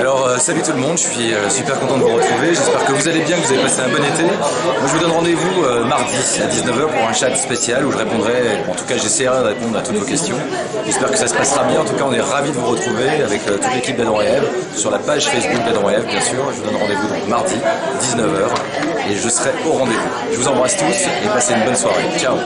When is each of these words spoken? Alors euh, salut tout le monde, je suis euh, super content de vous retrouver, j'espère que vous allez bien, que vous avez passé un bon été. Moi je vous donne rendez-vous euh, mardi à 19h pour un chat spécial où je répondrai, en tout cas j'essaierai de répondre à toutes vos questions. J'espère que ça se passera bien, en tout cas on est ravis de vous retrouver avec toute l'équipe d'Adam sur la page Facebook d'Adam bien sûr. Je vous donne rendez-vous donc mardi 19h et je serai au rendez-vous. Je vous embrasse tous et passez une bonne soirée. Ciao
Alors 0.00 0.26
euh, 0.28 0.38
salut 0.38 0.62
tout 0.62 0.72
le 0.72 0.78
monde, 0.78 0.96
je 0.96 1.02
suis 1.02 1.34
euh, 1.34 1.50
super 1.50 1.78
content 1.78 1.98
de 1.98 2.02
vous 2.02 2.14
retrouver, 2.14 2.54
j'espère 2.54 2.86
que 2.86 2.92
vous 2.92 3.06
allez 3.06 3.20
bien, 3.20 3.36
que 3.36 3.46
vous 3.46 3.52
avez 3.52 3.62
passé 3.62 3.80
un 3.82 3.88
bon 3.88 4.02
été. 4.02 4.22
Moi 4.22 4.86
je 4.86 4.92
vous 4.92 4.98
donne 4.98 5.10
rendez-vous 5.10 5.62
euh, 5.62 5.84
mardi 5.84 6.14
à 6.40 6.46
19h 6.46 6.86
pour 6.86 7.06
un 7.06 7.12
chat 7.12 7.36
spécial 7.36 7.84
où 7.84 7.92
je 7.92 7.98
répondrai, 7.98 8.32
en 8.66 8.74
tout 8.74 8.86
cas 8.86 8.96
j'essaierai 8.96 9.40
de 9.40 9.48
répondre 9.48 9.76
à 9.76 9.82
toutes 9.82 9.96
vos 9.96 10.06
questions. 10.06 10.36
J'espère 10.86 11.10
que 11.10 11.18
ça 11.18 11.28
se 11.28 11.34
passera 11.34 11.64
bien, 11.64 11.80
en 11.80 11.84
tout 11.84 11.92
cas 11.92 12.04
on 12.08 12.14
est 12.14 12.20
ravis 12.20 12.50
de 12.50 12.56
vous 12.56 12.68
retrouver 12.68 13.10
avec 13.22 13.44
toute 13.44 13.74
l'équipe 13.74 13.96
d'Adam 13.98 14.16
sur 14.74 14.90
la 14.90 14.98
page 15.00 15.28
Facebook 15.28 15.64
d'Adam 15.66 15.82
bien 15.82 16.20
sûr. 16.22 16.50
Je 16.50 16.60
vous 16.60 16.64
donne 16.64 16.80
rendez-vous 16.80 17.08
donc 17.08 17.28
mardi 17.28 17.56
19h 18.00 19.10
et 19.10 19.16
je 19.16 19.28
serai 19.28 19.50
au 19.66 19.72
rendez-vous. 19.72 20.08
Je 20.32 20.36
vous 20.38 20.48
embrasse 20.48 20.78
tous 20.78 20.84
et 20.84 21.28
passez 21.28 21.52
une 21.52 21.64
bonne 21.64 21.76
soirée. 21.76 22.04
Ciao 22.16 22.36